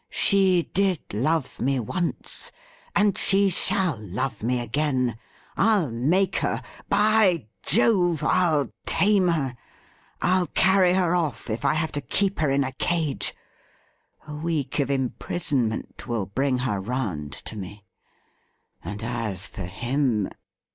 [0.05, 2.51] * She did love me once,
[2.95, 5.15] and she shall love me again.
[5.55, 8.23] I'll make her; by Jove!
[8.23, 9.55] I'll tame her.
[10.19, 13.35] I'll carry her off if I have to keep her in a cage.
[14.27, 17.85] A week of imprisonment will bring her round to me.
[18.83, 20.29] And as for him